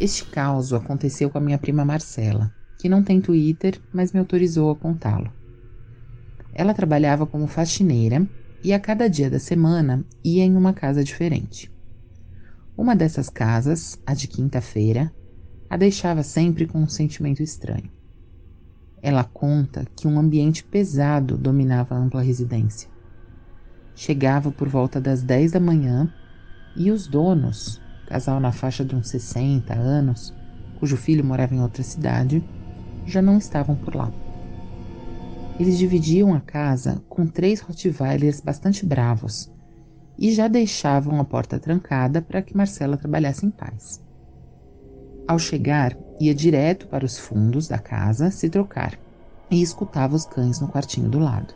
[0.00, 4.70] Este caos aconteceu com a minha prima Marcela, que não tem Twitter, mas me autorizou
[4.70, 5.30] a contá-lo.
[6.54, 8.26] Ela trabalhava como faxineira
[8.64, 11.70] e a cada dia da semana ia em uma casa diferente.
[12.78, 15.12] Uma dessas casas, a de quinta-feira,
[15.68, 17.92] a deixava sempre com um sentimento estranho.
[19.02, 22.88] Ela conta que um ambiente pesado dominava a ampla residência.
[23.94, 26.10] Chegava por volta das 10 da manhã
[26.74, 30.34] e os donos, casal na faixa de uns 60 anos,
[30.80, 32.42] cujo filho morava em outra cidade,
[33.06, 34.12] já não estavam por lá.
[35.60, 39.48] Eles dividiam a casa com três Rottweilers bastante bravos
[40.18, 44.02] e já deixavam a porta trancada para que Marcela trabalhasse em paz.
[45.28, 48.98] Ao chegar, ia direto para os fundos da casa se trocar
[49.48, 51.54] e escutava os cães no quartinho do lado.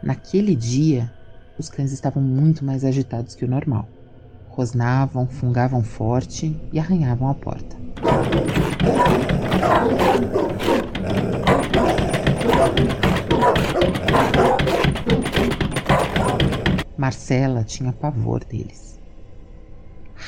[0.00, 1.12] Naquele dia,
[1.58, 3.88] os cães estavam muito mais agitados que o normal
[4.52, 7.76] rosnavam, fungavam forte e arranhavam a porta.
[16.96, 19.00] Marcela tinha pavor deles.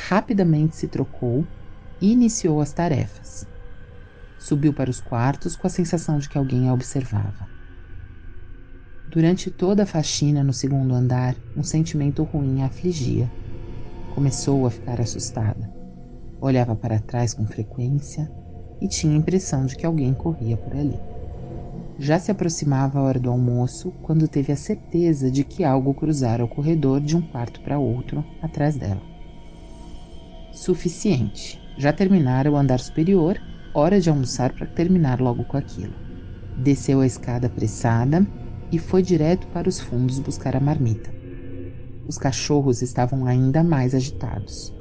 [0.09, 1.47] Rapidamente se trocou
[2.01, 3.47] e iniciou as tarefas.
[4.39, 7.47] Subiu para os quartos com a sensação de que alguém a observava.
[9.09, 13.31] Durante toda a faxina no segundo andar, um sentimento ruim a afligia
[14.15, 15.69] Começou a ficar assustada.
[16.41, 18.31] Olhava para trás com frequência
[18.81, 21.01] e tinha a impressão de que alguém corria por ali.
[21.99, 26.45] Já se aproximava a hora do almoço quando teve a certeza de que algo cruzara
[26.45, 29.03] o corredor de um quarto para outro atrás dela.
[30.53, 31.61] Suficiente.
[31.77, 33.37] Já terminara o andar superior,
[33.75, 35.95] hora de almoçar para terminar logo com aquilo.
[36.57, 38.25] Desceu a escada apressada
[38.71, 41.24] e foi direto para os fundos buscar a marmita.
[42.07, 44.75] Os cachorros estavam ainda mais agitados.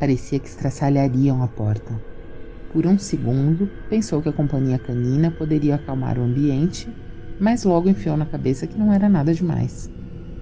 [0.00, 2.00] Parecia que estraçalhariam a porta.
[2.72, 6.88] Por um segundo, pensou que a companhia canina poderia acalmar o ambiente,
[7.40, 9.90] mas logo enfiou na cabeça que não era nada demais.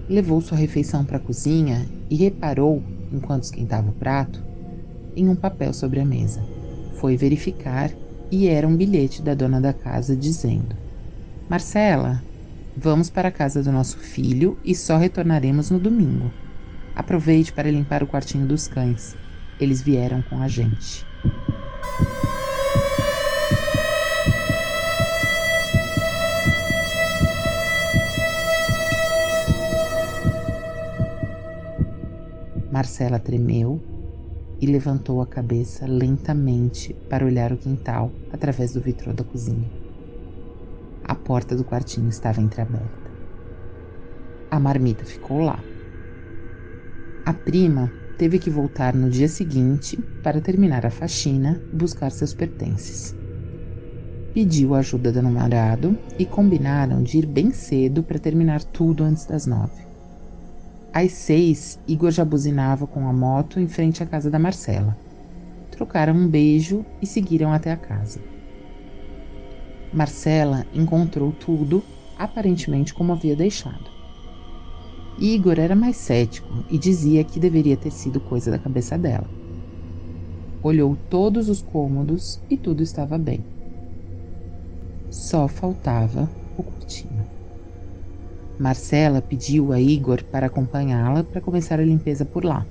[0.09, 4.43] Levou sua refeição para a cozinha e reparou, enquanto esquentava o prato,
[5.15, 6.56] em um papel sobre a mesa.
[6.99, 7.91] Foi verificar
[8.31, 10.75] e era um bilhete da dona da casa dizendo:
[11.47, 12.23] Marcela,
[12.75, 16.31] vamos para a casa do nosso filho e só retornaremos no domingo.
[16.95, 19.15] Aproveite para limpar o quartinho dos cães.
[19.59, 21.05] Eles vieram com a gente.
[32.71, 33.96] Marcela tremeu
[34.59, 39.71] e levantou a cabeça lentamente para olhar o quintal através do vitrô da cozinha.
[41.03, 43.11] A porta do quartinho estava entreaberta.
[44.49, 45.63] A marmita ficou lá.
[47.25, 52.33] A prima teve que voltar no dia seguinte para terminar a faxina e buscar seus
[52.33, 53.13] pertences.
[54.33, 59.25] Pediu a ajuda do namorado e combinaram de ir bem cedo para terminar tudo antes
[59.25, 59.96] das nove.
[60.99, 64.97] Às seis, Igor já buzinava com a moto em frente à casa da Marcela.
[65.69, 68.19] Trocaram um beijo e seguiram até a casa.
[69.93, 71.83] Marcela encontrou tudo
[72.17, 73.91] aparentemente como havia deixado.
[75.19, 79.29] Igor era mais cético e dizia que deveria ter sido coisa da cabeça dela.
[80.63, 83.45] Olhou todos os cômodos e tudo estava bem.
[85.11, 86.27] Só faltava
[86.57, 87.36] o cortina.
[88.59, 92.69] Marcela pediu a Igor para acompanhá-la para começar a limpeza por lá.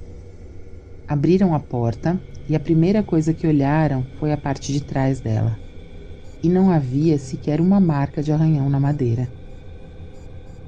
[1.08, 5.60] Abriram a porta e a primeira coisa que olharam foi a parte de trás dela.
[6.42, 9.32] E não havia sequer uma marca de arranhão na madeira.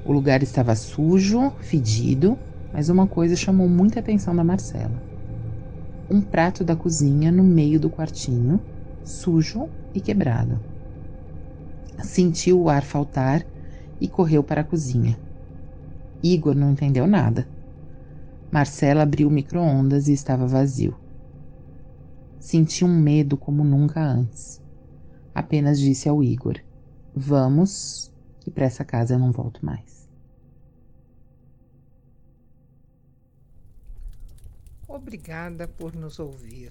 [0.03, 2.43] O lugar estava sujo, fedido,
[2.73, 5.05] mas uma coisa chamou muita atenção da Marcela.
[6.11, 8.67] um prato da cozinha no meio do quartinho,
[9.03, 10.63] sujo e quebrado.
[12.03, 13.47] Sentiu o ar faltar
[14.01, 15.19] e correu para a cozinha.
[16.23, 17.49] Igor não entendeu nada.
[18.51, 20.97] Marcela abriu o micro-ondas e estava vazio.
[22.41, 24.63] Senti um medo como nunca antes.
[25.35, 26.59] Apenas disse ao Igor:
[27.15, 30.09] Vamos, que para essa casa eu não volto mais.
[34.89, 36.71] Obrigada por nos ouvir.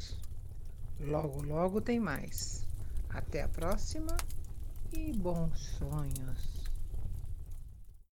[0.99, 2.65] Logo, logo tem mais.
[3.09, 4.17] Até a próxima
[4.91, 6.56] e bons sonhos.